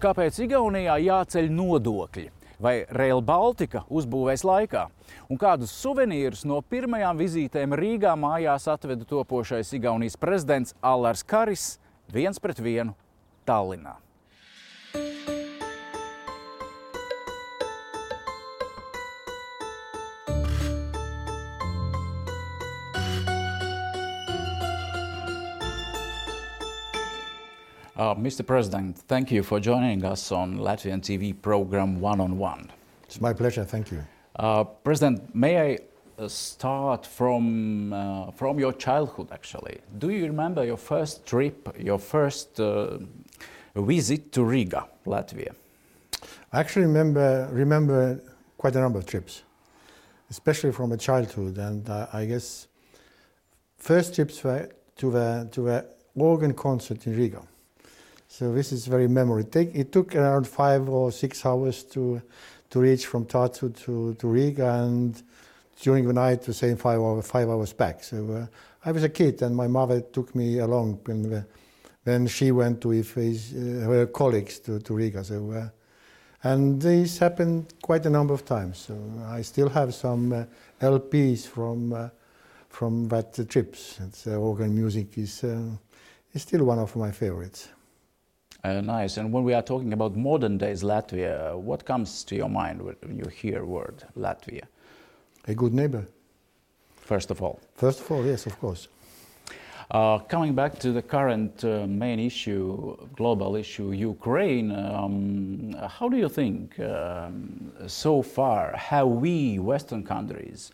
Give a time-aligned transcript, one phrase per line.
[0.00, 2.30] Kāpēc Igaunijā jāceļ nodokļi?
[2.60, 4.86] Vai Rail Baltica uzbūvēs laikā?
[5.28, 11.74] Un kādus suvenīrus no pirmajām vizītēm Rīgā mājās atveda topošais Igaunijas prezidents Allars Karis
[12.08, 12.96] viens pret vienu
[13.44, 13.98] Tallinā?
[28.00, 28.46] Uh, Mr.
[28.46, 32.72] President, thank you for joining us on Latvian TV program One on One.
[33.04, 34.02] It's my pleasure, thank you.
[34.36, 35.78] Uh, President, may I
[36.18, 39.80] uh, start from, uh, from your childhood actually?
[39.98, 43.00] Do you remember your first trip, your first uh,
[43.76, 45.54] visit to Riga, Latvia?
[46.54, 48.18] I actually remember, remember
[48.56, 49.42] quite a number of trips,
[50.30, 51.58] especially from a childhood.
[51.58, 52.66] And I guess
[53.76, 57.42] first trips were to the, to the organ concert in Riga.
[58.32, 59.42] So this is very memory.
[59.42, 62.22] Take, it took around five or six hours to,
[62.70, 65.20] to reach from Tartu to, to Riga and
[65.82, 68.04] during the night the same five, five hours back.
[68.04, 68.46] So uh,
[68.88, 71.44] I was a kid and my mother took me along when, the,
[72.04, 75.24] when she went with his, uh, her colleagues to, to Riga.
[75.24, 75.68] So, uh,
[76.44, 78.78] and this happened quite a number of times.
[78.78, 80.44] So I still have some uh,
[80.80, 82.08] LPs from, uh,
[82.68, 83.98] from that uh, trips.
[84.24, 87.70] Organ music is, is still one of my favorites.
[88.62, 89.16] Uh, nice.
[89.16, 93.16] And when we are talking about modern days Latvia, what comes to your mind when
[93.16, 94.64] you hear word Latvia?
[95.48, 96.06] A good neighbor.
[96.96, 97.58] First of all.
[97.74, 98.88] First of all, yes, of course.
[99.90, 106.16] Uh, coming back to the current uh, main issue, global issue, Ukraine, um, how do
[106.16, 110.70] you think um, so far have we, Western countries,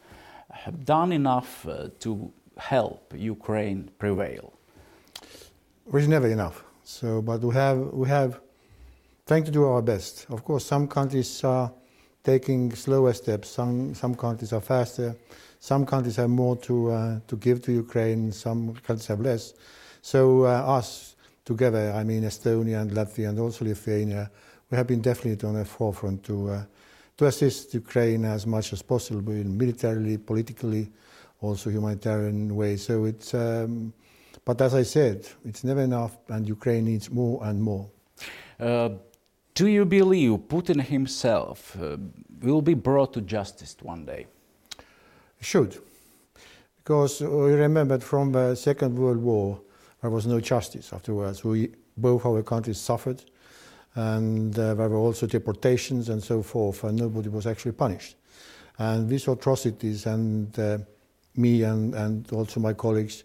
[0.51, 4.53] have done enough uh, to help Ukraine prevail?
[5.91, 6.66] There's never enough.
[6.89, 8.39] So, but we have we have
[9.27, 10.25] trying to do our best.
[10.31, 11.73] Of course, some countries are
[12.23, 13.49] taking slower steps.
[13.51, 15.17] Some some countries are faster.
[15.59, 18.31] Some countries have more to uh, to give to Ukraine.
[18.31, 19.55] Some countries have less.
[20.01, 24.31] So uh, us together, I mean Estonia and Latvia and also Lithuania,
[24.71, 26.65] we have been definitely on the forefront to uh,
[27.17, 30.93] to assist Ukraine as much as possible in militarily, politically,
[31.41, 32.77] also humanitarian way.
[32.77, 33.35] So it's.
[33.35, 33.93] Um,
[34.47, 37.91] but as I said, it's never enough, and Ukraine needs more and more.
[38.59, 38.91] Uh,
[39.55, 41.97] do you believe Putin himself uh,
[42.41, 44.27] will be brought to justice one day?
[45.41, 45.77] Should.
[46.77, 49.61] Because we remember from the Second World War,
[50.01, 51.43] there was no justice afterwards.
[51.43, 53.25] We, both our countries suffered,
[53.97, 58.15] and uh, there were also deportations and so forth, and nobody was actually punished.
[58.79, 60.79] And these atrocities, and uh,
[61.35, 63.25] me and, and also my colleagues,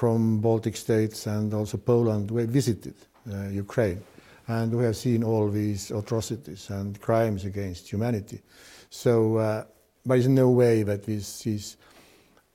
[0.00, 2.94] from Baltic states and also Poland, we visited
[3.30, 4.00] uh, Ukraine.
[4.46, 8.40] And we have seen all these atrocities and crimes against humanity.
[8.88, 9.64] So uh,
[10.06, 11.76] there is no way that this is,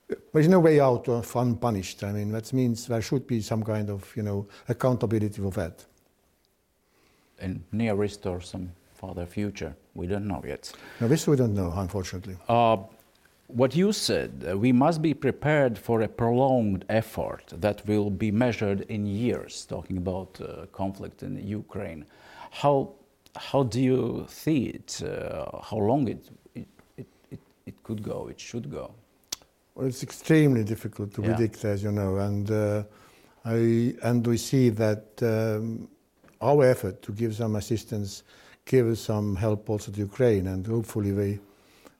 [0.07, 2.03] there is no way out of unpunished.
[2.03, 5.85] I mean, that means there should be some kind of, you know, accountability for that.
[7.41, 10.73] In nearest or some further future, we don't know yet.
[10.99, 12.37] No, this we don't know, unfortunately.
[12.49, 12.77] Uh,
[13.47, 18.31] what you said, uh, we must be prepared for a prolonged effort that will be
[18.31, 22.05] measured in years, talking about uh, conflict in Ukraine.
[22.51, 22.91] How,
[23.35, 25.01] how do you see it?
[25.03, 26.67] Uh, how long it, it,
[26.97, 28.91] it, it, it could go, it should go?
[29.75, 31.35] Well, it's extremely difficult to yeah.
[31.35, 32.83] predict, as you know, and, uh,
[33.43, 35.87] I, and we see that um,
[36.41, 38.23] our effort to give some assistance
[38.65, 41.39] gives some help also to Ukraine, and hopefully they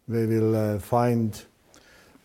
[0.07, 1.43] they will uh, find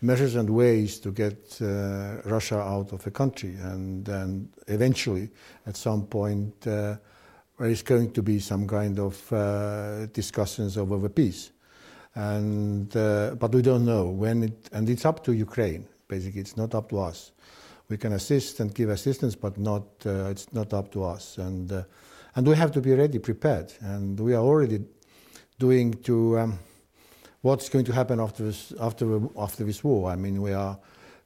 [0.01, 3.55] measures and ways to get uh, Russia out of the country.
[3.61, 5.29] And then eventually,
[5.65, 6.95] at some point, uh,
[7.59, 11.51] there is going to be some kind of discussions over the peace.
[12.15, 16.73] And, but we don't know when it, and it's up to Ukraine, basically, it's not
[16.73, 17.31] up to us.
[17.87, 21.37] We can assist and give assistance, but not, it's not up to us.
[21.37, 21.71] And,
[22.35, 23.73] and we have to be ready, prepared.
[23.81, 24.83] And we are already
[25.59, 26.59] doing to um,
[27.41, 30.11] what's going to happen after this, after, after this war.
[30.11, 30.77] I mean, we are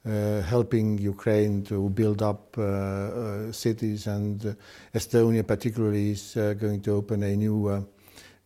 [0.06, 4.54] uh, helping Ukraine to build up uh, uh, cities, and uh,
[4.94, 7.82] Estonia, particularly, is uh, going to open a new, uh,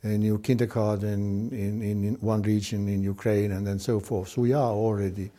[0.04, 4.30] a new kindergarten in, in, in, one region in Ukraine, and then so forth.
[4.30, 5.32] So we are already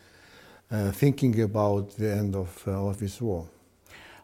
[0.93, 3.49] thinking about the end of, of this war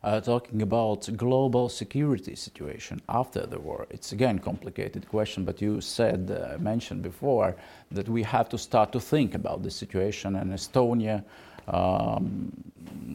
[0.06, 3.86] uh, talking about global security situation after the war.
[3.90, 7.56] It's again complicated question, but you said, uh, mentioned before,
[7.90, 11.24] that we have to start to think about the situation in Estonia.
[11.66, 12.52] Um,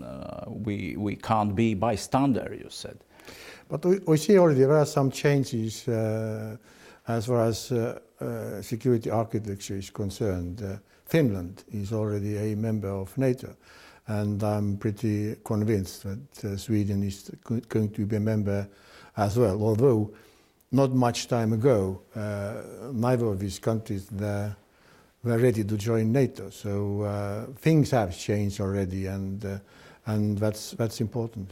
[0.03, 2.97] uh, we, we can't be bystander, you said.
[3.69, 6.57] But we, we see already there are some changes uh,
[7.07, 10.61] as far as uh, uh, security architecture is concerned.
[11.05, 13.55] Finland is already a member of NATO,
[14.19, 17.31] and I'm pretty convinced that uh, Sweden is
[17.69, 18.67] going to be a member
[19.15, 19.61] as well.
[19.61, 20.11] Although
[20.71, 22.61] not much time ago, uh,
[22.93, 24.55] neither of these countries were
[25.23, 26.49] ready to join NATO.
[26.49, 29.61] So things have changed already, and
[30.05, 31.51] and that's that's important.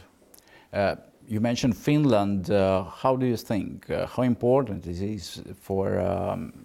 [0.72, 0.96] Uh,
[1.28, 2.50] you mentioned Finland.
[2.50, 3.88] Uh, how do you think?
[3.90, 6.64] Uh, how important it is for um,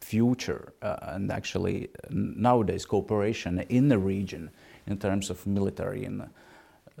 [0.00, 4.50] future uh, and actually nowadays cooperation in the region
[4.90, 6.26] in terms of military and uh,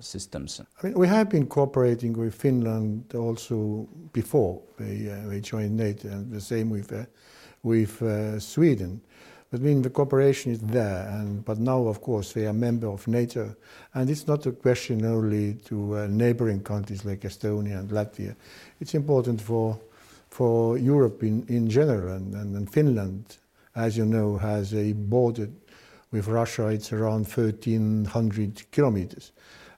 [0.00, 0.60] systems?
[0.60, 6.08] I mean, we have been cooperating with Finland also before they, uh, they joined NATO,
[6.08, 6.92] and the same with
[7.62, 9.00] with Sweden.
[9.50, 12.86] But I mean, the cooperation is there, and but now, of course, they are member
[12.86, 13.56] of NATO,
[13.94, 18.36] and it's not a question only to uh, neighboring countries like Estonia and Latvia.
[18.80, 19.78] It's important for
[20.30, 23.38] for Europe in, in general, and, and, and Finland,
[23.74, 25.48] as you know, has a border
[26.12, 26.68] with Russia.
[26.68, 29.32] It's around 1,300 kilometers,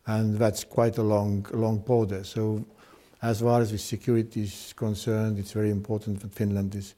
[0.07, 2.25] and that's quite a long, long border.
[2.25, 2.65] So,
[3.23, 6.95] as far as the security is concerned, it's very important that Finland is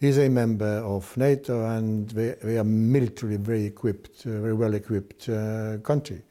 [0.00, 4.74] is a member of NATO and they, they are militarily very equipped, uh, very well
[4.74, 6.22] equipped uh, country.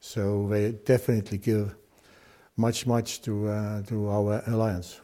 [0.00, 1.74] So they definitely give
[2.56, 5.00] much, much to, uh, to our alliance.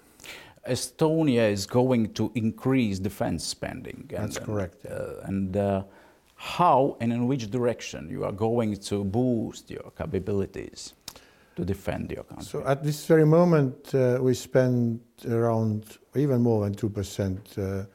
[0.67, 4.09] Estonia is going to increase defense spending.
[4.11, 4.85] That's correct.
[4.87, 5.85] Uh, and uh,
[6.37, 10.95] how and in which direction you are going to boost your capabilities
[11.57, 12.45] to defend your country?
[12.45, 17.87] So at this very moment, uh, we spend around even more than 2%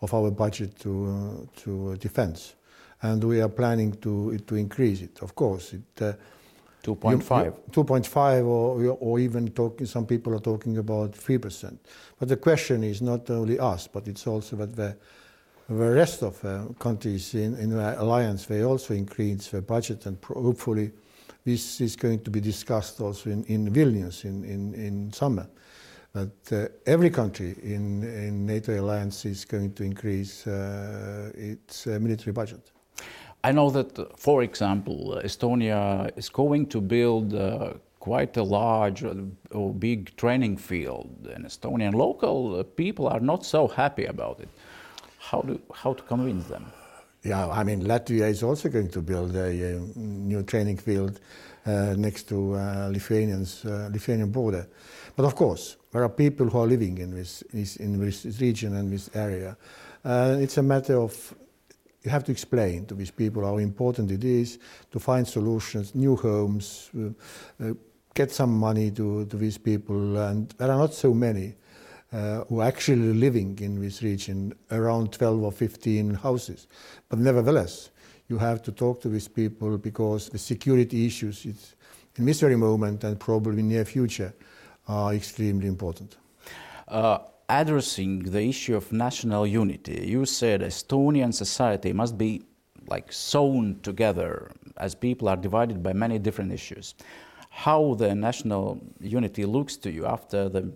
[0.00, 2.54] of our budget to, uh, to defense.
[3.02, 5.74] And we are planning to, to increase it, of course.
[5.74, 6.12] It, uh,
[6.84, 7.54] 2.5.
[7.70, 11.76] 2.5 or, or even talking, some people are talking about 3%.
[12.18, 14.96] But the question is not only us, but it's also that the,
[15.68, 20.16] the rest of uh, countries in, in the alliance, they also increase their budget and
[20.24, 20.90] hopefully
[21.44, 25.46] this is going to be discussed also in, in Vilnius in, in, in summer
[26.14, 31.98] that uh, every country in, in NATO alliance is going to increase uh, its uh,
[32.00, 32.70] military budget.
[33.44, 39.04] I know that, for example, Estonia is going to build uh, quite a large
[39.50, 44.48] or big training field and local people are not so happy about it.
[45.30, 46.64] How, do, how to convince them?
[47.22, 51.20] Yeah, I mean, Latvia is also going to build a, a new training field
[51.66, 54.66] uh, next to uh, Lithuanian's, uh, Lithuanian border.
[55.16, 57.42] But of course, there are people who are living in this,
[57.76, 59.58] in this region and this area.
[60.02, 61.34] Uh, it's a matter of
[62.02, 64.58] you have to explain to these people how important it is
[64.92, 67.08] to find solutions, new homes, uh,
[67.62, 67.74] uh,
[68.14, 70.16] get some money to, to these people.
[70.16, 71.54] And there are not so many
[72.10, 76.66] who are actually living in this region, around 12 or 15 houses.
[77.08, 77.90] But nevertheless,
[78.28, 81.46] you have to talk to these people because the security issues
[82.16, 84.34] in this very moment and probably near future
[84.86, 86.16] are extremely important.
[86.88, 87.18] Uh,
[87.48, 92.42] addressing the issue of national unity, you said Estonian society must be
[92.88, 96.94] like sewn together as people are divided by many different issues.
[97.50, 100.72] How the national unity looks to you after the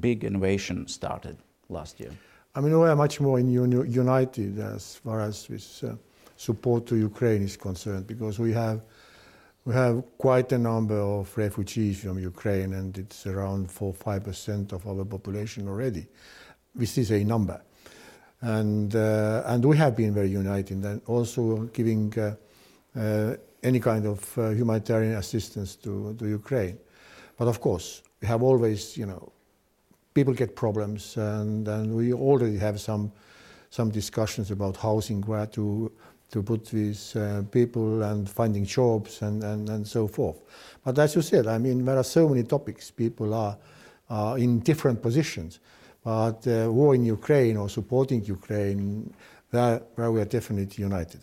[0.00, 1.36] big innovation started
[1.68, 2.10] last year?
[2.54, 5.94] I mean, we are much more united as far as this uh,
[6.36, 8.84] support to Ukraine is concerned because we have
[9.66, 14.86] we have quite a number of refugees from Ukraine, and it's around 4 5% of
[14.86, 16.06] our population already.
[16.74, 17.60] This is a number.
[18.40, 22.36] And, uh, and we have been very united and also giving uh,
[22.98, 26.78] uh, any kind of uh, humanitarian assistance to, to Ukraine.
[27.36, 29.30] But of course, we have always, you know,
[30.14, 33.12] people get problems, and, and we already have some,
[33.70, 35.90] some discussions about housing, where to
[36.30, 40.40] to put these uh, people and finding jobs and, and, and so forth.
[40.84, 42.90] But as you said, I mean, there are so many topics.
[42.90, 43.56] People are,
[44.08, 45.58] are in different positions.
[46.04, 49.12] But uh, war in Ukraine or supporting Ukraine,
[49.50, 51.20] there, we are definitely united.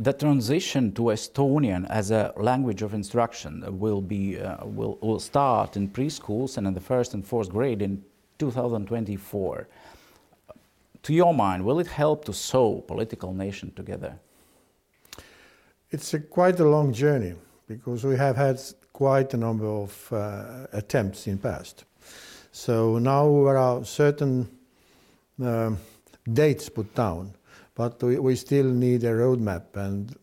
[0.00, 5.76] The transition to Estonian as a language of instruction will, be, uh, will, will start
[5.76, 8.02] in preschools and in the first and fourth grade in
[8.38, 9.68] 2024
[11.02, 14.18] to your mind, will it help to sew political nation together?
[15.90, 17.34] It's a quite a long journey
[17.66, 18.60] because we have had
[18.92, 21.84] quite a number of uh, attempts in past.
[22.52, 24.48] So now there are certain
[25.42, 25.72] uh,
[26.30, 27.34] dates put down,
[27.80, 30.14] but we, we, still need a roadmap, and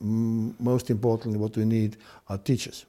[0.59, 1.97] most importantly, what we need
[2.29, 2.85] are teachers.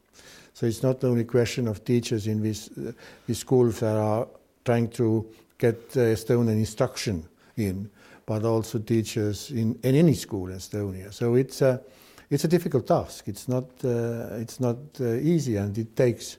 [0.52, 4.28] So it's not only a question of teachers in these, uh, schools that are
[4.66, 5.24] trying to
[5.56, 7.24] get uh, Estonian instruction
[7.56, 7.88] in,
[8.26, 11.14] but also teachers in, in any school in Estonia.
[11.14, 11.80] So it's a,
[12.28, 13.26] it's a difficult task.
[13.26, 16.36] It's not, uh, it's not uh, easy and it takes,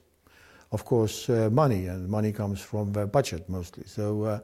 [0.72, 3.86] of course, uh, money and money comes from the budget mostly.
[3.88, 4.40] So, uh,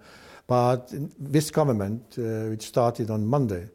[0.48, 3.68] but this government, uh, which started on Monday,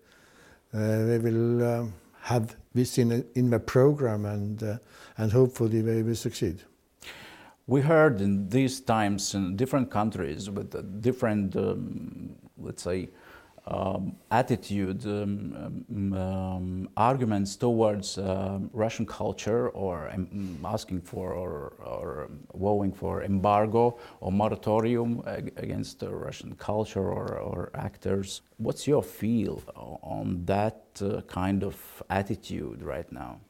[0.72, 4.78] uh, they will um, have this in, in the program and,
[5.16, 6.62] and hopefully they will succeed.
[7.66, 13.08] We heard in these times in different countries with different, um, let's say,
[13.66, 21.74] um, attitude, um, um, um, arguments towards uh, Russian culture, or um, asking for or,
[21.84, 25.22] or vowing for embargo or moratorium
[25.56, 28.42] against the Russian culture or, or, actors.
[28.56, 29.62] What's your feel
[30.02, 33.40] on that uh, kind of attitude right now?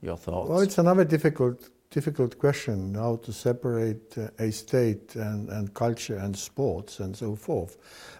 [0.00, 0.48] Your thoughts?
[0.50, 6.16] Well, it's another difficult difficult question how to separate uh, a state and, and culture
[6.16, 7.76] and sports and so forth.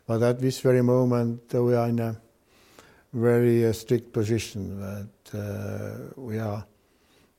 [0.06, 2.20] But at this very moment, uh, we are in a
[3.12, 6.64] very uh, strict position that uh, we are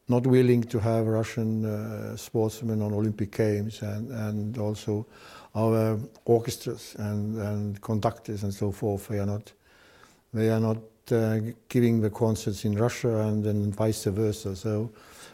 [0.09, 5.05] not willing to have Russian uh, sportsmen on Olympic Games and, and also
[5.55, 9.07] our orchestras and, and conductors and so forth.
[9.07, 9.53] They are not,
[10.33, 10.77] they are not
[11.11, 14.55] uh, giving the concerts in Russia and then vice versa.
[14.55, 14.91] So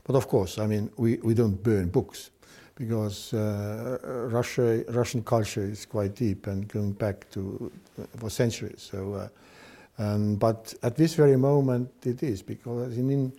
[0.10, 2.32] but of course, I mean, we, we don't burn books
[2.74, 4.00] because uh,
[4.32, 8.90] Russia, Russian culture is quite deep and going back to uh, for centuries.
[8.92, 13.34] So, uh, um, but at this very moment, it is because in in,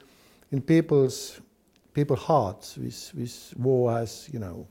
[0.52, 1.40] in people's
[1.92, 4.64] people hearts, this this war has you know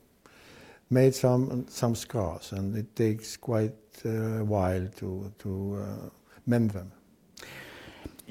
[0.88, 3.76] made some some scars, and it takes quite
[4.06, 6.08] a while to to uh,
[6.46, 6.90] mend them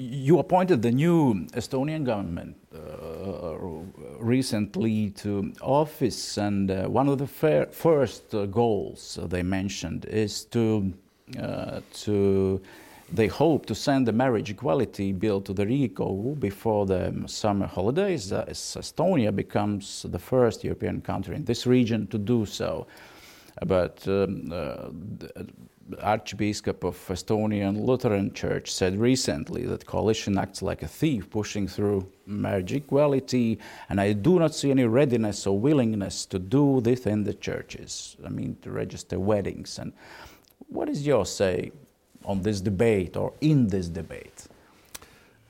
[0.00, 3.58] you appointed the new Estonian government uh,
[4.18, 10.92] recently to office, and uh, one of the first uh, goals they mentioned is to
[11.38, 12.60] uh, to
[13.12, 18.32] they hope to send the marriage equality bill to the Riigikogu before the summer holidays,
[18.32, 22.86] as Estonia becomes the first European country in this region to do so.
[23.66, 24.90] But um, uh,
[26.00, 32.10] Archbishop of Estonian Lutheran Church said recently that coalition acts like a thief pushing through
[32.26, 37.24] marriage equality, and I do not see any readiness or willingness to do this in
[37.24, 38.16] the churches.
[38.24, 39.78] I mean, to register weddings.
[39.78, 39.92] And
[40.68, 41.72] what is your say
[42.24, 44.46] on this debate or in this debate?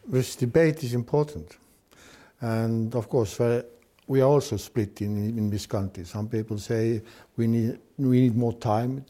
[0.06, 1.56] This debate is important,
[2.40, 3.40] and of course.
[3.40, 3.62] Uh,
[4.06, 6.02] we are also split in, in this country.
[6.02, 7.00] Some people say
[7.36, 9.04] we need, we need more time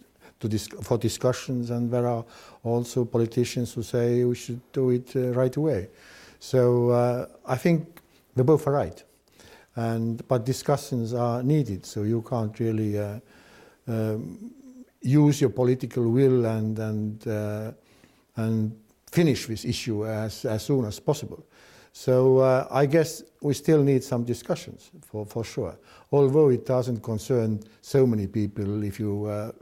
[0.48, 2.24] dis for discussions, and there are
[2.62, 5.88] also politicians who say we should do it uh, right away.
[6.38, 8.00] So uh, I think
[8.34, 9.02] they both are right,
[9.76, 11.84] and but discussions are needed.
[11.86, 13.20] So you can't really uh,
[13.86, 14.50] um,
[15.02, 17.72] use your political will and and uh,
[18.36, 18.72] and
[19.10, 21.44] finish this issue as as soon as possible.
[21.92, 25.76] So uh, I guess we still need some discussions for, for sure.
[26.12, 29.52] Although it doesn't concern so many people if you uh,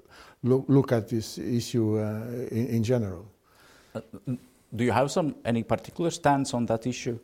[0.43, 3.27] look, look at this issue uh, in, in, general.
[3.95, 4.01] Uh,
[4.75, 7.19] do you have some any particular stance on that issue?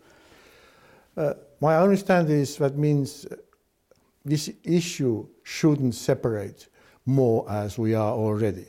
[1.16, 3.26] Uh, my understanding is that means
[4.24, 6.68] this issue shouldn't separate
[7.06, 8.66] more as we are already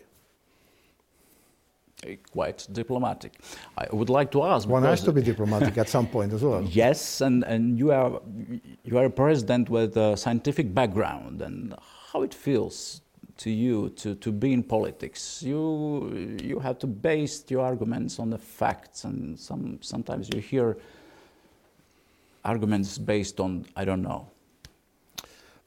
[2.32, 3.40] quite diplomatic.
[3.78, 4.68] I would like to ask.
[4.68, 6.64] One has to be diplomatic at some point as well.
[6.72, 8.22] Yes, and, and you are
[8.84, 11.76] you are a president with a scientific background, and
[12.12, 13.02] how it feels
[13.38, 15.44] to you to, to be in politics.
[15.44, 20.78] You, you have to base your arguments on the facts, and some, sometimes you hear
[22.44, 24.28] arguments based on, I don't know.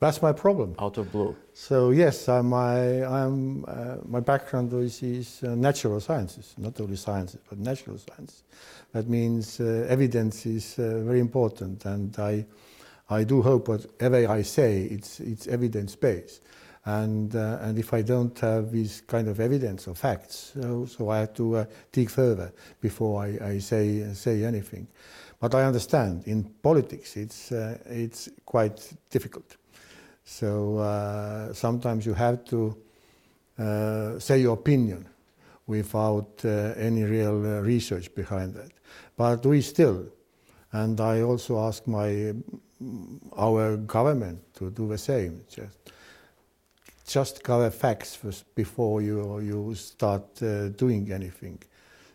[0.01, 0.77] That's my problem.
[0.79, 1.35] Out of blue.
[1.55, 6.95] So yes, uh, my I'm, uh, my background is, is uh, natural sciences, not only
[6.95, 8.45] sciences but natural sciences.
[8.93, 12.47] That means uh, evidence is uh, very important, and I
[13.11, 16.43] I do hope whatever I say, it's it's evidence based.
[16.89, 21.11] And, uh, and if I don't have this kind of evidence or facts, so, so
[21.11, 24.89] I have to uh, dig further before I, I say, say anything.
[25.39, 29.59] But I understand in politics it's, uh, it's quite difficult.
[30.25, 32.75] So uh, sometimes you have to
[33.59, 35.07] uh, say your opinion
[35.67, 38.71] without uh, any real research behind that.
[39.15, 40.07] But we still,
[40.73, 42.33] and I also ask my
[43.37, 45.43] our government to do the same.
[45.51, 45.77] Just
[47.09, 51.59] just cover facts first before you you start uh, doing anything,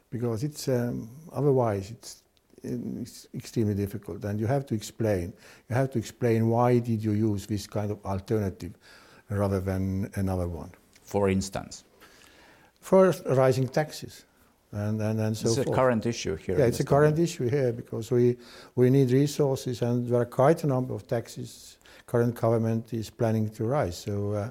[0.10, 2.24] because it's um, otherwise it's
[2.64, 5.34] it's extremely difficult, and you have to explain.
[5.70, 8.74] You have to explain why did you use this kind of alternative
[9.30, 10.72] rather than another one.
[11.04, 11.84] For instance,
[12.80, 14.26] first rising taxes.
[14.72, 15.68] And, and, and so it's forth.
[15.68, 16.58] a current issue here.
[16.58, 18.38] Yeah, it's a current issue here because we,
[18.76, 23.50] we need resources and there are quite a number of taxes current government is planning
[23.50, 23.98] to rise.
[23.98, 24.50] So uh,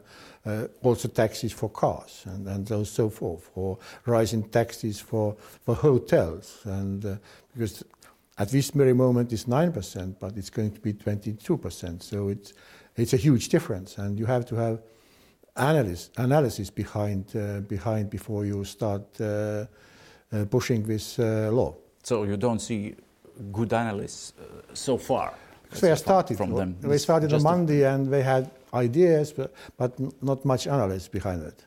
[0.48, 6.60] uh, also taxes for cars and, and so forth, or rising taxes for, for hotels.
[6.64, 7.16] And uh,
[7.54, 7.84] because
[8.38, 12.02] at this very moment it's 9%, but it's going to be 22%.
[12.02, 12.54] So it's,
[12.96, 13.98] it's a huge difference.
[13.98, 14.82] And you have to have
[15.56, 19.66] analysis, analysis behind, uh, behind before you start uh,
[20.32, 21.74] uh, pushing this law.
[22.02, 22.94] So you don't see
[23.52, 24.32] good analysis
[24.72, 25.34] so far?
[25.74, 26.76] So they started from them.
[26.80, 31.64] They started on Monday and they had ideas, but, but not much analysis behind it.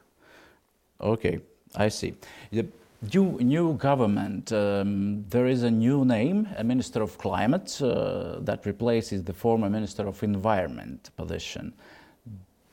[1.01, 1.39] Okay,
[1.75, 2.15] I see.
[2.51, 2.65] The
[3.13, 8.65] new, new government, um, there is a new name, a Minister of Climate, uh, that
[8.65, 11.73] replaces the former Minister of Environment position.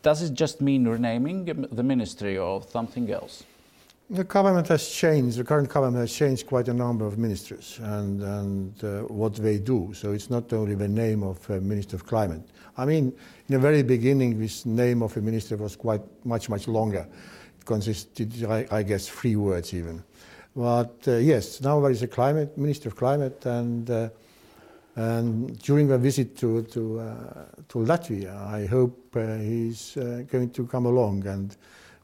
[0.02, 3.44] Does it just mean renaming the ministry or something else?
[4.11, 8.23] The government has changed, the current government has changed quite a number of ministers and,
[8.23, 9.92] and uh, what they do.
[9.94, 12.42] So it's not only the name of uh, Minister of Climate.
[12.76, 16.68] I mean, in the very beginning, this name of a minister was quite much, much
[16.68, 17.06] longer.
[17.59, 20.02] It consisted, I, I guess, three words even.
[20.54, 24.09] But uh, yes, now there is a climate, Minister of Climate, and, uh,
[24.97, 30.66] and during the visit to, to, uh, to Latvia, I hope uh, he's going to
[30.66, 31.56] come along and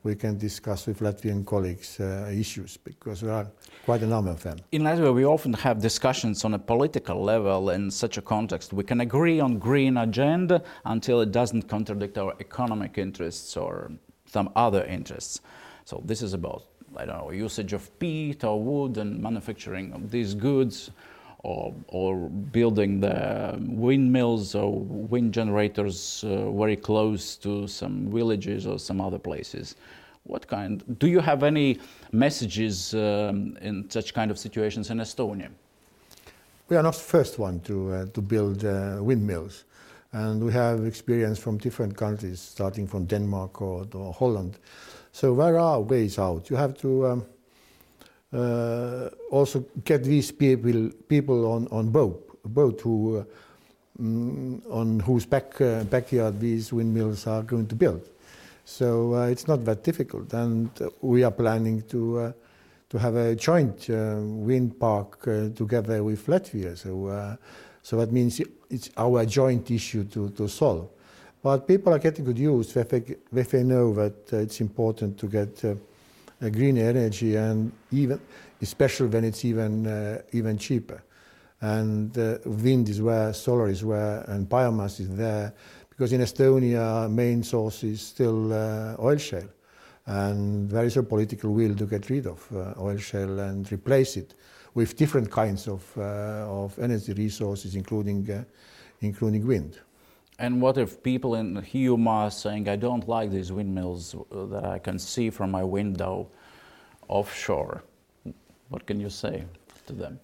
[0.02, 3.47] we can discuss with Latvian colleagues uh, issues because there are
[3.85, 4.59] quite a number of them.
[4.73, 8.73] In Latvia, we often have discussions on a political level in such a context.
[8.73, 13.90] We can agree on green agenda until it doesn't contradict our economic interests or
[14.26, 15.40] some other interests.
[15.85, 16.64] So this is about
[16.97, 20.90] I don't know usage of peat or wood and manufacturing of these goods.
[21.45, 28.79] Or, or, building the windmills or wind generators uh, very close to some villages or
[28.79, 29.77] some other places.
[30.24, 30.83] What kind?
[30.98, 31.79] Do you have any
[32.11, 35.48] messages um, in such kind of situations in Estonia?
[36.68, 39.64] We are not the first one to, uh, to build uh, windmills.
[40.12, 44.59] And we have experience from different countries, starting from Denmark or, or Holland.
[45.12, 46.51] So there are ways out.
[46.51, 47.27] You have to um,
[48.33, 53.25] also get these people, people on, on boat, boat who, uh,
[54.01, 58.09] mm, on whose back, uh, backyard these windmills are going to build.
[58.64, 62.33] So uh, it's not that difficult, and we are planning to uh,
[62.91, 65.23] to have a joint uh, wind park
[65.55, 66.77] together with Latvia.
[66.77, 67.37] So
[67.83, 70.91] so that means it's our joint issue to, to solve.
[71.43, 73.03] But people are getting good use if they,
[73.35, 75.64] if they know that it's important to get
[76.40, 78.20] green energy and even
[78.62, 81.03] especially when it's even uh, even cheaper.
[81.61, 85.53] And uh, wind is where, solar is where, and biomass is there
[85.90, 89.48] because in Estonia, main source is still uh, oil shale.
[90.07, 92.46] And there is a political will to get rid of
[92.79, 94.35] oil shale and replace it
[94.74, 98.46] with different kinds of, of energy resources, including,
[99.01, 99.79] including wind.
[100.38, 104.64] And what if people in Hiiumaa are saying, I don't like these windmills uh, that
[104.64, 106.29] I can see from my window
[107.09, 107.83] offshore?
[108.68, 109.44] What can you say
[109.87, 110.20] to them?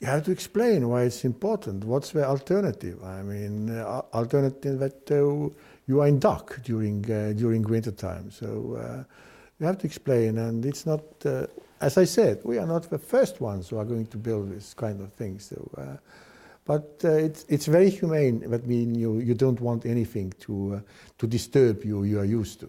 [0.00, 1.84] you have to explain why it's important.
[1.84, 3.02] What's the alternative?
[3.02, 5.50] I mean, uh, alternative that uh,
[5.86, 8.30] you are in dock during uh, during winter time.
[8.30, 9.04] So uh,
[9.58, 11.02] you have to explain, and it's not.
[11.24, 11.46] Uh,
[11.80, 14.74] as I said, we are not the first ones who are going to build this
[14.74, 15.38] kind of thing.
[15.38, 15.56] So,
[16.68, 18.50] uh, but it's it's very humane.
[18.50, 20.82] That means you you don't want anything to
[21.18, 22.04] to disturb you.
[22.04, 22.68] You are used to.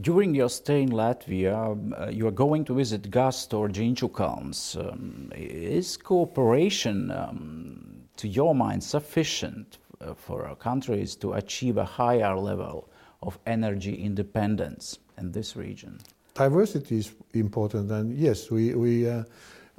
[0.00, 4.76] During your stay in Latvia, uh, you are going to visit gas storage Inčukalns.
[4.76, 11.84] Um, is cooperation, um, to your mind, sufficient uh, for our countries to achieve a
[11.84, 12.88] higher level
[13.22, 15.98] of energy independence in this region?
[16.34, 19.06] Diversity is important, and yes, we, we,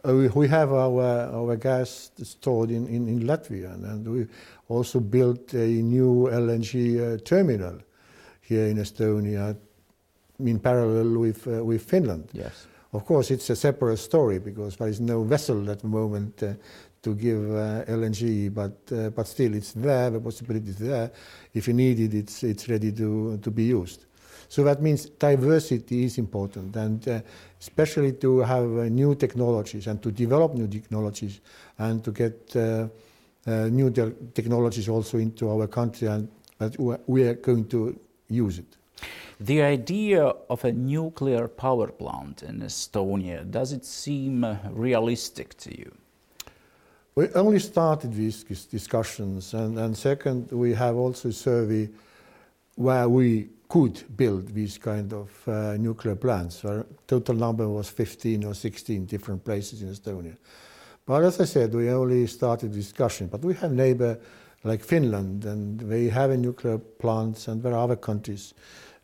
[0.07, 1.01] uh, we, we, have our,
[1.33, 4.27] our gas stored in, in, in Latvia, and we
[4.67, 7.79] also built a new LNG uh, terminal
[8.41, 9.55] here in Estonia
[10.39, 12.29] in parallel with, uh, with Finland.
[12.33, 12.67] Yes.
[12.93, 16.53] Of course, it's a separate story because there is no vessel at the moment uh,
[17.01, 20.09] to give uh, LNG, but uh, but still, it's there.
[20.09, 21.11] The possibility is there.
[21.53, 24.05] If you need it, it's it's ready to to be used.
[24.49, 27.21] So that means diversity is important, and uh,
[27.59, 31.41] especially to have uh, new technologies and to develop new technologies
[31.77, 32.55] and to get
[33.47, 36.27] new te technologies also into our country, and
[36.57, 36.77] that
[37.07, 37.95] we are going to
[38.29, 38.77] use it.
[39.39, 45.77] The idea of a nuclear power plant in Estonia, does it seem uh, realistic to
[45.77, 45.91] you?
[47.15, 51.89] We only started these discussions, and, and second, we have also a survey
[52.75, 56.63] where we could build these kind of uh, nuclear plants.
[56.63, 60.37] Our total number was 15 or 16 different places in Estonia.
[61.05, 63.27] But as I said, we only started discussion.
[63.27, 64.17] But we have neighbor
[64.63, 68.53] like Finland, and they have a nuclear plants, and there are other countries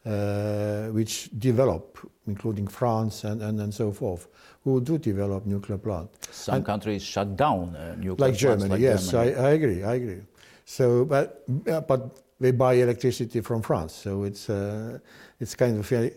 [0.05, 4.29] uh, which develop, including France and, and, and so forth,
[4.63, 6.29] who do develop nuclear plants.
[6.31, 8.39] Some and countries shut down uh, nuclear like plants.
[8.39, 9.36] Germany, like yes, Germany.
[9.36, 10.21] I, I agree, I agree.
[10.63, 14.97] So, but, but they buy electricity from France, so it's, uh,
[15.39, 16.12] it's kind of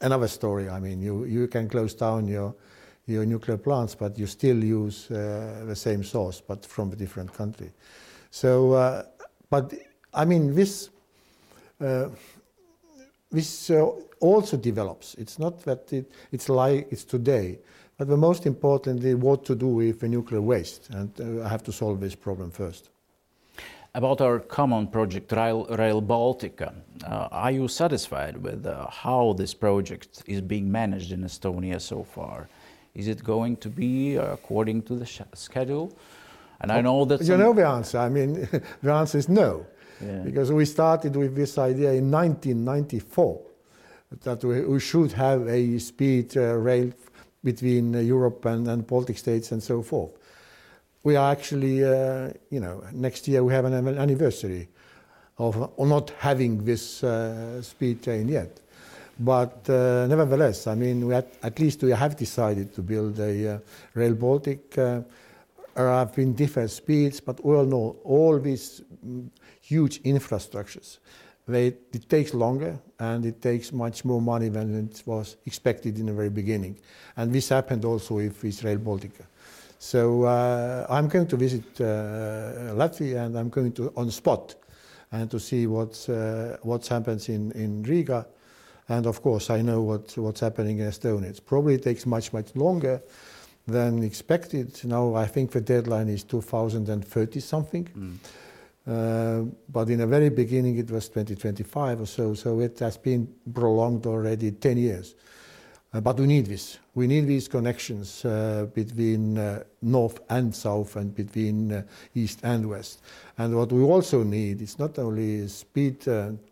[0.00, 0.68] another story.
[0.68, 2.54] I mean, you, you can close down your,
[3.06, 7.32] your nuclear plants, but you still use uh, the same source, but from a different
[7.32, 7.70] country.
[8.30, 9.04] So, uh,
[9.50, 9.74] but
[10.14, 10.90] I mean, this
[11.80, 12.08] uh,
[13.30, 13.86] this uh,
[14.20, 15.14] also develops.
[15.14, 17.58] It's not that it, it's like it's today,
[17.96, 21.48] but the most important importantly, what to do with the nuclear waste, and uh, I
[21.48, 22.90] have to solve this problem first.
[23.92, 26.72] About our common project, Rail, Rail Baltica,
[27.04, 32.04] uh, are you satisfied with uh, how this project is being managed in Estonia so
[32.04, 32.48] far?
[32.94, 35.92] Is it going to be according to the schedule?
[36.60, 37.22] And I know that.
[37.22, 37.98] You know the answer.
[37.98, 38.48] I mean,
[38.82, 39.66] the answer is no.
[40.00, 40.18] Yeah.
[40.18, 43.40] Because we started with this idea in 1994
[44.22, 46.92] that we, we should have a speed uh, rail
[47.42, 50.12] between uh, Europe and, and Baltic states and so forth.
[51.02, 54.68] We are actually, uh, you know, next year we have an anniversary
[55.38, 58.60] of not having this uh, speed train yet.
[59.18, 63.58] But uh, nevertheless, I mean, we at least we have decided to build a uh,
[63.94, 64.78] Rail Baltic
[65.74, 69.28] there have been different speeds, but we all know all these mm,
[69.60, 70.98] huge infrastructures.
[71.46, 76.06] They, it takes longer and it takes much more money than it was expected in
[76.06, 76.78] the very beginning.
[77.16, 79.24] And this happened also with this Rail Baltica.
[79.82, 84.54] So uh, I'm going to visit uh, Latvia and I'm going to on spot
[85.10, 88.26] and to see what's uh, what's happens in, in Riga.
[88.90, 91.30] And of course, I know what, what's happening in Estonia.
[91.30, 93.00] It probably takes much, much longer
[93.66, 94.84] than expected.
[94.84, 97.88] Now I think the deadline is 2030 something.
[97.96, 98.16] Mm.
[98.86, 103.32] Uh, but in the very beginning it was 2025 or so, so it has been
[103.50, 105.14] prolonged already 10 years.
[105.92, 106.78] Uh, but we need this.
[106.94, 113.02] We need these connections uh, between uh, north and south and between east and west.
[113.38, 116.00] And what we also need is not only a speed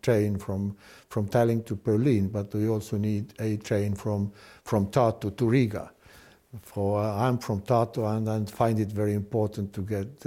[0.01, 0.75] train from,
[1.09, 4.31] Tallinn to Berlin, but we also need a train from,
[4.65, 5.89] Tartu to Riga
[6.61, 10.25] for I'm from Tartu and I find it very important to get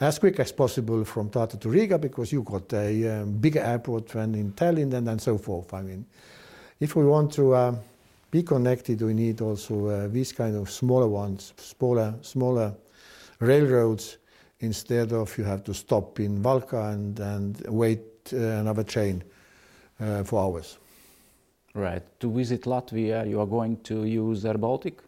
[0.00, 4.08] as quick as possible from Tartu to Riga because you've got a um, bigger airport
[4.08, 5.72] than in Tallinn and, and so forth.
[5.72, 6.04] I mean,
[6.80, 7.74] if we want to uh,
[8.32, 12.74] be connected, we need also uh, these kind of smaller ones, smaller, smaller
[13.40, 14.16] railroads
[14.60, 18.00] instead of you have to stop in Valka and, and wait
[18.32, 19.22] uh, another train
[20.00, 20.78] uh, for hours.
[21.74, 22.02] Right.
[22.20, 24.98] To visit Latvia, you are going to use Air Baltic?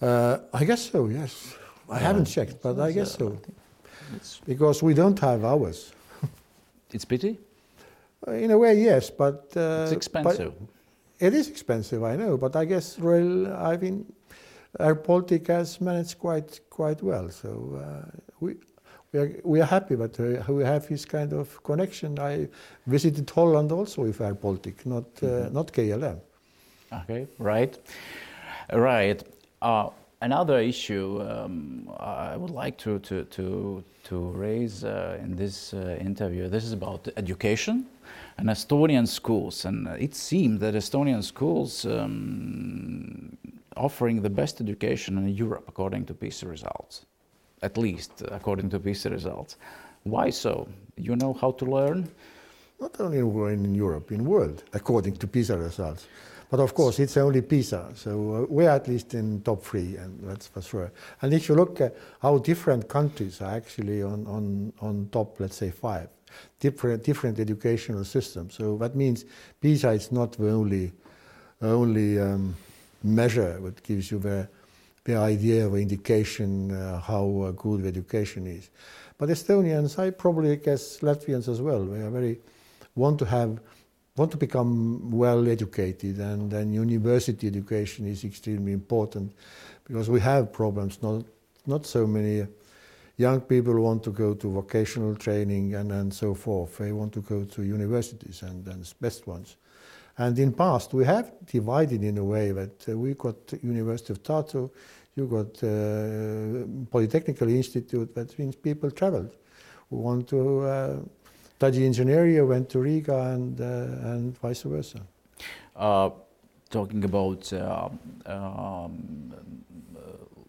[0.00, 1.56] Uh, I guess so, yes.
[1.90, 3.38] I haven't checked, but I guess so.
[4.46, 5.92] Because we don't have ours.
[6.92, 7.38] it's pity?
[8.26, 9.52] Uh, in a way, yes, but.
[9.54, 10.54] Uh, it's expensive.
[10.58, 10.75] But
[11.18, 14.12] it is expensive, I know, but I guess Rail, I mean,
[14.78, 17.30] Air Baltic has managed quite quite well.
[17.30, 18.54] So uh, we.
[19.12, 22.18] We are, we are happy that uh, we have this kind of connection.
[22.18, 22.48] I
[22.86, 25.52] visited Holland also with Air Baltic, not mm -hmm.
[25.52, 26.18] not KLM.
[26.92, 27.78] Okay, right,
[28.72, 29.24] right.
[30.22, 35.98] Another issue um, I would like to, to, to, to raise uh, in this uh,
[36.00, 37.86] interview, this is about education
[38.38, 39.66] and Estonian schools.
[39.66, 43.36] And it seems that Estonian schools um,
[43.76, 47.04] offering the best education in Europe according to PISA results,
[47.60, 49.56] at least according to PISA results.
[50.04, 50.66] Why so?
[50.96, 52.08] You know how to learn?
[52.80, 56.06] Not only in Europe, in world, according to PISA results.
[56.48, 60.20] But of course, it's only PISA, so uh, we're at least in top three, and
[60.22, 60.92] that's for sure.
[61.22, 65.56] And if you look at how different countries are actually on, on, on top, let's
[65.56, 66.08] say five,
[66.60, 68.54] different, different educational systems.
[68.54, 69.24] So that means
[69.60, 70.92] PISA is not the only,
[71.62, 72.54] only um,
[73.02, 74.48] measure that gives you the,
[75.02, 78.70] the idea or indication uh, how uh, good the education is.
[79.18, 82.38] But Estonians, I probably guess Latvians as well, they are very
[82.94, 83.60] want to have
[84.16, 89.32] want to become well educated and then university education is extremely important
[89.86, 91.02] because we have problems.
[91.02, 91.24] Not
[91.66, 92.46] not so many
[93.16, 96.78] young people want to go to vocational training and, and so forth.
[96.78, 99.56] They want to go to universities and, and best ones.
[100.18, 104.22] And in past we have divided in a way that uh, we got university of
[104.22, 104.70] tartu
[105.16, 109.34] You got uh, Polytechnical Institute, that means people traveled
[109.88, 110.96] who want to uh,
[111.56, 115.00] study engineering went to Riga and, uh, and vice versa.
[115.74, 116.10] Uh,
[116.68, 117.88] talking about, uh,
[118.26, 119.32] um,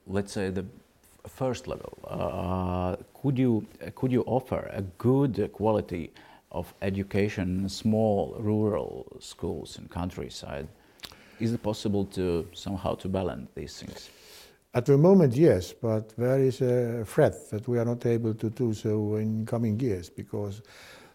[0.05, 0.65] let's say, the
[1.27, 3.65] first level, uh, could you
[3.95, 6.11] could you offer a good quality
[6.51, 10.67] of education in small rural schools in countryside?
[11.39, 14.09] Is it possible to somehow to balance these things?
[14.77, 18.47] At the moment, yes, but there is a threat that we are not able to
[18.51, 20.61] do so in coming years because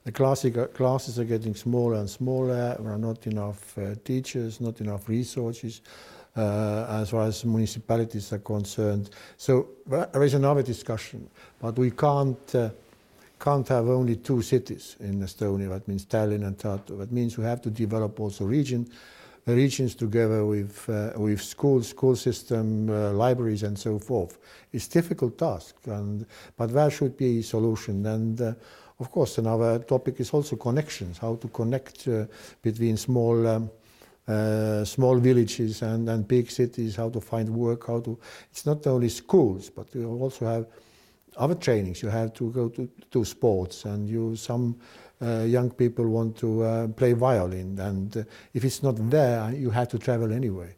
[0.02, 2.76] the classic, classes are getting smaller and smaller.
[2.80, 5.80] There are not enough uh, teachers, not enough resources.
[6.36, 9.10] Uh, as far as municipalities are concerned.
[9.36, 12.70] So there is another discussion, but we can't uh,
[13.38, 15.68] can't have only two cities in Estonia.
[15.68, 16.98] That means Tallinn and Tartu.
[16.98, 18.90] That means we have to develop also region,
[19.46, 24.38] regions together with uh, with schools, school system, uh, libraries, and so forth.
[24.72, 26.26] It's difficult task, and
[26.56, 28.06] but there should be a solution.
[28.06, 28.54] And uh,
[29.00, 31.18] of course, another topic is also connections.
[31.18, 32.26] How to connect uh,
[32.62, 33.46] between small.
[33.46, 33.70] Um,
[34.28, 38.16] uh, small villages and, and big cities, how to find work, how to.
[38.52, 40.66] It's not only schools, but you also have
[41.36, 42.02] other trainings.
[42.02, 44.76] You have to go to, to sports, and you some
[45.22, 49.88] young people want to uh, play violin, and uh, if it's not there, you have
[49.88, 50.74] to travel anyway.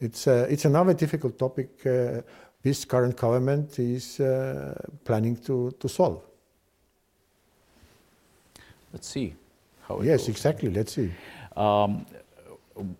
[0.00, 1.86] It's uh, it's another difficult topic.
[1.86, 2.22] Uh,
[2.62, 4.20] this current government is
[5.04, 6.22] planning to to solve.
[8.92, 9.34] Let's see
[9.86, 10.00] how.
[10.02, 10.28] yes, goes.
[10.28, 10.70] exactly.
[10.70, 11.10] Let's see.
[11.56, 12.06] Um,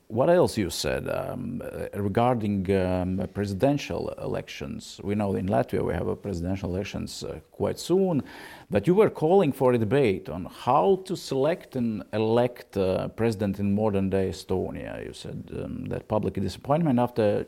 [0.08, 1.62] what else you said um,
[1.94, 5.00] regarding um, presidential elections?
[5.02, 8.22] We know in Latvia we have a presidential elections uh, quite soon,
[8.70, 13.58] but you were calling for a debate on how to select and elect uh, president
[13.58, 15.04] in modern day Estonia.
[15.04, 17.46] You said um, that public disappointment after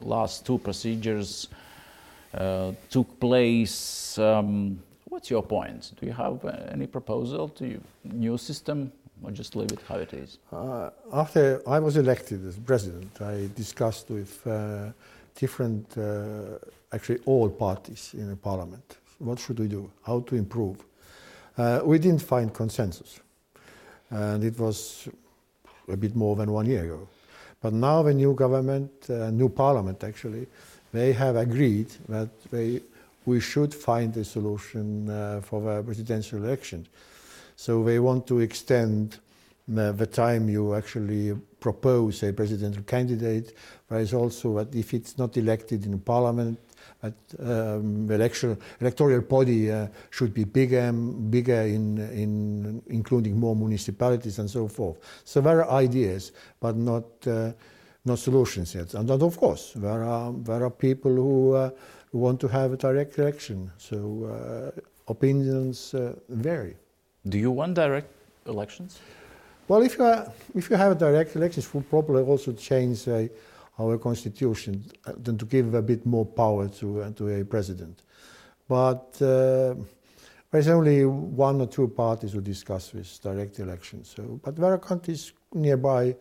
[0.00, 1.48] last two procedures
[2.34, 4.18] uh, took place.
[4.18, 5.92] Um, what's your point?
[6.00, 8.92] Do you have uh, any proposal to new system?
[9.24, 10.38] Or just leave it how it is?
[10.52, 14.92] Uh, after I was elected as president, I discussed with uh,
[15.34, 16.58] different, uh,
[16.92, 20.76] actually all parties in the parliament, what should we do, how to improve.
[21.56, 23.20] Uh, we didn't find consensus,
[24.10, 25.08] and it was
[25.88, 27.08] a bit more than one year ago.
[27.60, 30.46] But now the new government, uh, new parliament actually,
[30.92, 32.80] they have agreed that they,
[33.24, 36.88] we should find a solution uh, for the presidential elections.
[37.56, 39.18] So they want to extend
[39.76, 43.56] uh, the time you actually propose a presidential candidate.
[43.88, 46.58] There is also that if it's not elected in parliament,
[47.00, 53.56] that um, the election, electoral body uh, should be bigger, bigger in, in including more
[53.56, 54.98] municipalities and so forth.
[55.24, 57.52] So there are ideas, but not uh,
[58.04, 58.92] not solutions yet.
[58.94, 61.70] And, of course, there are there are people who, uh,
[62.12, 63.70] who want to have a direct election.
[63.78, 66.76] So uh, opinions uh, vary.
[67.26, 68.10] Do you want direct
[68.46, 69.00] elections?
[69.66, 73.28] Well, if you, are, if you have direct elections, would probably also change uh,
[73.78, 78.02] our constitution uh, than to give a bit more power to, uh, to a president.
[78.68, 79.74] But uh,
[80.50, 84.12] there's only one or two parties who discuss this direct elections.
[84.14, 86.16] So, but there are countries nearby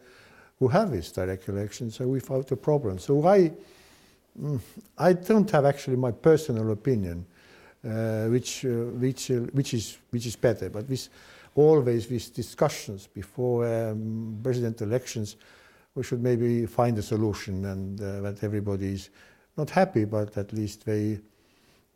[0.57, 2.97] who have this direct election, so without a problem.
[2.97, 3.51] So I,
[4.39, 4.59] mm,
[4.97, 7.25] I don't have actually my personal opinion
[7.83, 8.69] which, uh,
[8.99, 10.69] which, uh, which, is, which is better.
[10.69, 11.09] But this,
[11.55, 15.35] always with discussions before um, president elections,
[15.95, 19.09] we should maybe find a solution and uh, that everybody is
[19.57, 21.19] not happy, but at least they,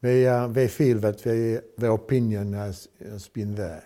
[0.02, 2.88] they, uh, they feel that they, their opinion has,
[3.34, 3.84] been there.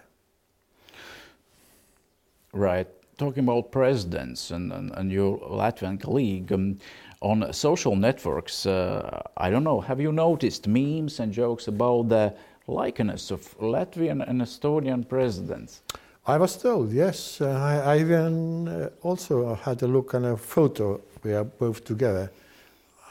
[2.51, 2.87] Right.
[3.17, 6.79] Talking about presidents and your Latvian colleague, um,
[7.21, 12.33] on social networks, uh, I don't know, have you noticed memes and jokes about the
[12.67, 15.83] likeness of Latvian and Estonian presidents?
[16.25, 17.41] I was told, yes.
[17.41, 21.01] Uh, I, I, even uh, also had a look on a photo.
[21.23, 22.31] We are both together.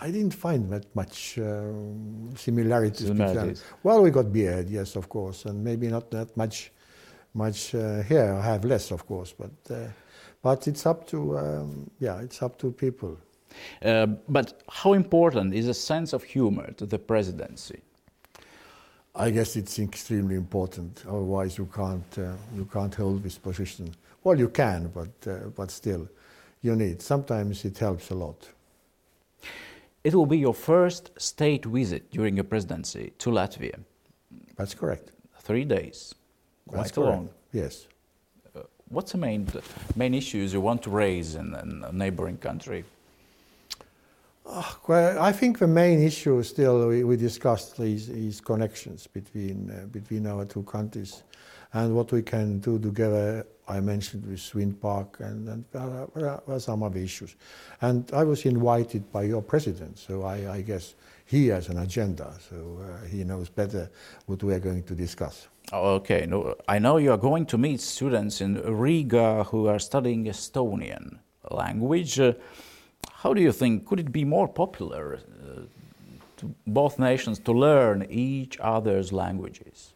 [0.01, 1.63] I didn't find that much uh,
[2.37, 3.09] similarities.
[3.09, 3.65] similarities.
[3.83, 6.73] Well, we got beard, yes, of course, and maybe not that much,
[7.35, 8.35] much uh, hair.
[8.35, 9.89] I have less, of course, but uh,
[10.43, 13.19] but it's up to um, yeah, it's up to people.
[13.85, 17.81] Uh, but how important is a sense of humor to the presidency?
[19.15, 21.05] I guess it's extremely important.
[21.07, 23.95] Otherwise, you can't uh, you can't hold this position.
[24.23, 26.09] Well, you can, but uh, but still,
[26.63, 27.03] you need.
[27.03, 28.49] Sometimes it helps a lot.
[30.05, 33.79] It will be your first state visit during your presidency to Latvia.
[34.57, 35.11] That's correct.
[35.41, 36.15] Three days.
[36.69, 37.29] Quite That's long.
[37.53, 37.89] Yes.
[38.55, 39.47] Uh, what's the main
[39.97, 42.85] main issues you want to raise in, in a neighboring country?
[44.45, 49.87] Well, I think the main issue still we, we discussed is, is connections between uh,
[49.87, 51.23] between our two countries
[51.73, 53.47] and what we can do together.
[53.69, 57.37] I mentioned with Wind Park and, and uh, uh, some other issues.
[57.81, 62.35] And I was invited by your president, so I, I guess he has an agenda,
[62.49, 63.89] so uh, he knows better
[64.27, 65.47] what we are going to discuss.
[65.73, 69.79] Oh, okay, no, I know you are going to meet students in Riga who are
[69.79, 72.19] studying Estonian language.
[73.13, 75.61] How do you think could it be more popular uh,
[76.39, 79.93] to both nations to learn each other's languages?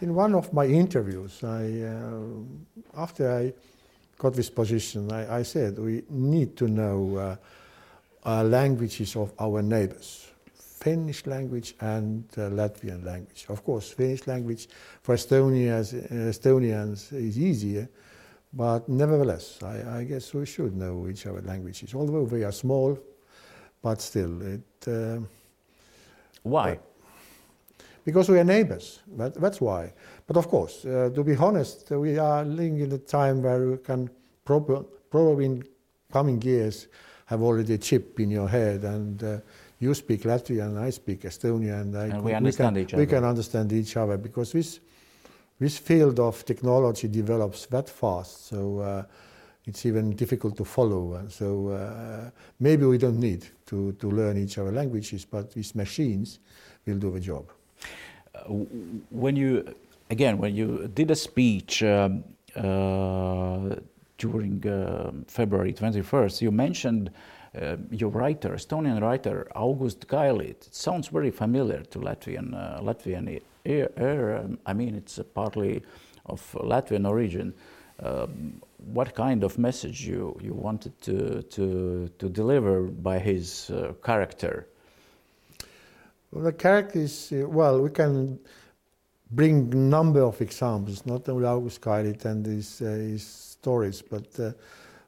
[0.00, 3.52] In one of my interviews, I, uh, after I
[4.18, 7.38] got this position, I, I, said we need to know
[8.24, 10.26] uh, languages of our neighbors.
[10.54, 13.46] Finnish language and uh, Latvian language.
[13.48, 14.68] Of course, Finnish language
[15.02, 17.88] for Estonians, Estonians is easier,
[18.52, 22.98] but nevertheless, I, I, guess we should know each other languages, although we are small,
[23.82, 24.88] but still it.
[24.88, 25.20] Uh,
[26.42, 26.78] why?
[28.04, 29.00] because we are neighbors.
[29.16, 29.92] That, that's why.
[30.26, 33.76] But of course, uh, to be honest, we are living in a time where we
[33.78, 34.10] can
[34.44, 35.64] prob- probably in
[36.12, 36.88] coming years
[37.26, 39.38] have already a chip in your head and uh,
[39.78, 43.02] you speak Latvian, I speak Estonian, and, and we understand we can, each other.
[43.02, 44.80] We can understand each other because this
[45.60, 49.04] this field of technology develops that fast, so uh,
[49.66, 51.14] it's even difficult to follow.
[51.14, 55.74] And so uh, maybe we don't need to, to learn each other languages, but these
[55.74, 56.38] machines
[56.86, 57.44] will do the job.
[58.34, 58.40] Uh,
[59.10, 59.74] when you,
[60.08, 62.24] again, when you did a speech um,
[62.56, 63.76] uh,
[64.16, 67.10] during uh, February 21st, you mentioned
[67.54, 70.66] uh, your writer, Estonian writer August Gailit.
[70.66, 73.40] It sounds very familiar to Latvian uh, Latvian.
[73.66, 75.82] Um, I mean, it's partly
[76.26, 77.54] of Latvian origin.
[78.02, 78.62] Um,
[78.94, 84.66] what kind of message you, you wanted to, to, to deliver by his uh, character?
[86.30, 88.38] Well, the character is, uh, well, we can
[89.30, 94.52] bring number of examples, not only August Gailit and his, uh, his stories, but uh,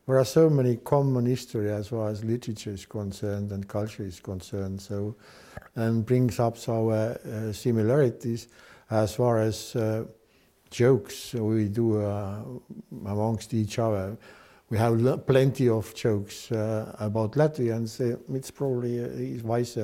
[0.06, 4.18] there are so many common history as far as literature is concerned and culture is
[4.18, 4.80] concerned.
[4.80, 5.14] So,
[5.76, 8.48] and brings up our uh, similarities
[8.90, 10.04] as far as uh,
[10.70, 12.42] jokes we do uh,
[13.06, 14.16] amongst each other.
[14.70, 18.00] We have plenty of jokes uh, about Latvians.
[18.34, 19.78] It's probably uh, vice,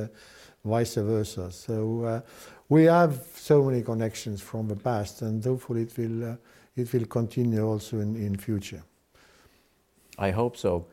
[0.64, 1.52] vice versa.
[1.52, 2.20] So uh,
[2.68, 6.38] we have so many connections from the past, and hopefully it will
[6.74, 8.82] it will continue also in in future.
[10.18, 10.84] I hope so.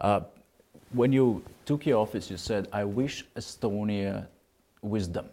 [0.00, 0.20] Uh,
[0.92, 4.26] when you took your office, you said, I wish Estonia
[4.82, 5.26] wisdom.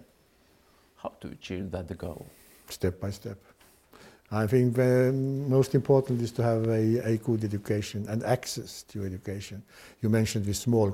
[0.97, 2.25] How to achieve that goal?
[2.69, 3.37] Step by step.
[4.33, 9.03] I think the most important is to have a, a good education and access to
[9.03, 9.61] education.
[10.01, 10.87] You mentioned the small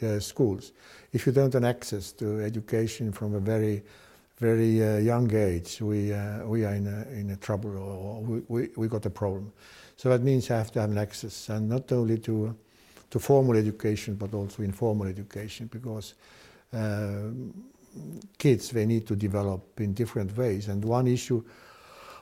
[0.00, 0.72] uh, schools.
[1.12, 3.82] If you don't have access to education from a very,
[4.38, 8.42] very uh, young age, we, uh, we are in a, in a trouble or we,
[8.46, 9.52] we, we got a problem.
[9.96, 12.56] So that means you have to have an access, and not only to,
[13.10, 16.14] to formal education, but also informal education, because
[16.72, 17.30] uh,
[18.38, 20.68] kids, they need to develop in different ways.
[20.68, 21.44] And one issue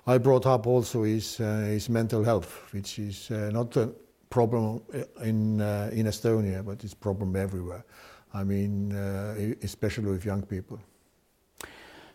[0.06, 3.90] I brought up also is, uh, is mental health, which is uh, not a
[4.28, 4.82] problem
[5.22, 7.84] in, uh, in Estonia, but it's a problem everywhere.
[8.34, 10.80] I mean, uh, especially with young people.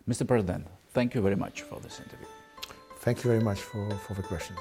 [0.08, 0.26] Mr.
[0.26, 2.26] President, thank you very much for this interview.
[3.00, 4.58] Thank you very much for, for the questions.